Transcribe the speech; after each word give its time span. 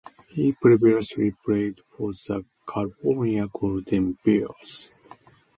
He 0.29 0.53
previously 0.53 1.29
played 1.45 1.79
for 1.95 2.11
the 2.11 2.43
California 2.67 3.47
Golden 3.53 4.17
Bears. 4.25 4.95